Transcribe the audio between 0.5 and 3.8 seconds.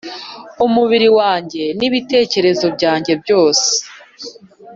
umubiri wanjye, n’ibitekerezo byanjye byose